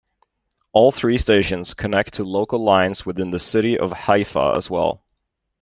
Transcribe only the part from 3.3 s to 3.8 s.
city